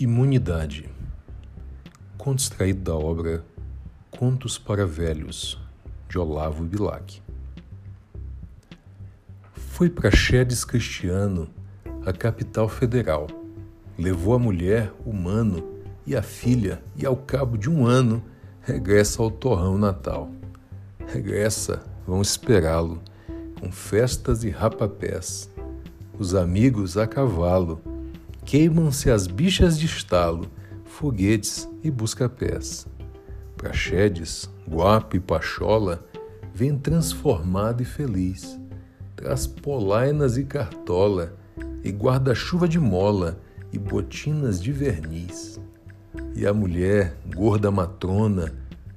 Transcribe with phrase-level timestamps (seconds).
[0.00, 0.88] Imunidade.
[2.16, 3.44] Conto extraído da obra
[4.12, 5.60] Contos para Velhos,
[6.08, 7.20] de Olavo Bilac.
[9.52, 11.48] Foi para Chedes Cristiano,
[12.06, 13.26] a capital federal.
[13.98, 15.68] Levou a mulher, o mano
[16.06, 18.22] e a filha, e ao cabo de um ano
[18.62, 20.30] regressa ao torrão natal.
[21.08, 23.02] Regressa, vão esperá-lo,
[23.58, 25.50] com festas e rapapés.
[26.16, 27.82] Os amigos a cavalo
[28.48, 30.50] queimam-se as bichas de estalo,
[30.82, 32.86] foguetes e busca-pés.
[33.58, 36.02] Praxedes, Guapo e Pachola
[36.54, 38.58] vem transformado e feliz,
[39.14, 41.36] traz polainas e cartola,
[41.84, 43.38] e guarda-chuva de mola,
[43.70, 45.60] e botinas de verniz.
[46.34, 48.54] E a mulher, gorda matrona,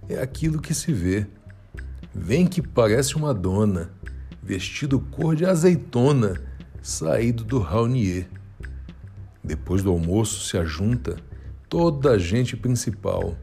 [0.08, 1.28] é aquilo que se vê.
[2.16, 3.92] Vem que parece uma dona,
[4.42, 6.42] vestido cor de azeitona,
[6.82, 8.30] saído do Raunier.
[9.44, 11.18] Depois do almoço se ajunta
[11.68, 13.36] toda a gente principal.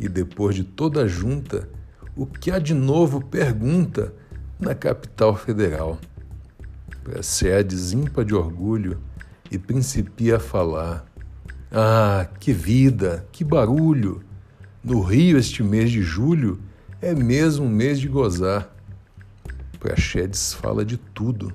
[0.00, 1.68] E depois de toda a junta,
[2.16, 4.14] o que há de novo pergunta
[4.58, 5.98] na capital federal.
[7.04, 9.00] Precede zimpa de orgulho
[9.50, 11.04] e principia a falar.
[11.70, 14.22] Ah, que vida, que barulho!
[14.82, 16.60] No Rio, este mês de julho
[17.00, 18.74] é mesmo um mês de gozar.
[19.78, 21.52] Praxedes fala de tudo,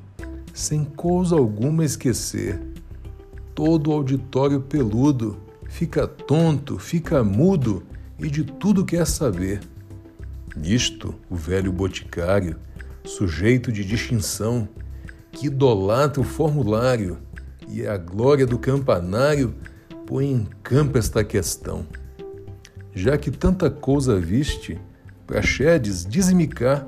[0.54, 2.77] sem coisa alguma esquecer
[3.58, 5.36] todo o auditório peludo
[5.68, 7.82] fica tonto, fica mudo
[8.20, 9.62] e de tudo quer saber.
[10.56, 12.56] Nisto, o velho boticário,
[13.04, 14.70] sujeito de distinção,
[15.32, 17.18] que idolatra o formulário
[17.68, 19.56] e a glória do campanário,
[20.06, 21.88] põe em campo esta questão.
[22.94, 24.80] Já que tanta coisa viste,
[25.26, 26.86] Praxedes, dize-me cá,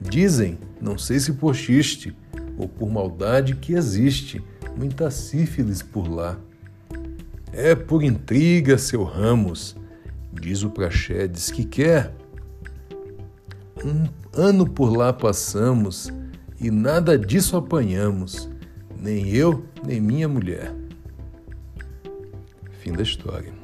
[0.00, 2.16] dizem, não sei se por xiste
[2.56, 4.42] ou por maldade que existe,
[4.80, 6.38] muita sífilis por lá.
[7.52, 9.76] É por intriga, seu Ramos,
[10.32, 12.14] diz o Praxedes, que quer.
[13.84, 16.10] Um ano por lá passamos
[16.58, 18.48] e nada disso apanhamos,
[18.98, 20.74] nem eu, nem minha mulher.
[22.80, 23.59] Fim da história.